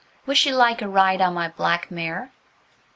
[0.25, 2.31] "Would she like a ride on my black mare?"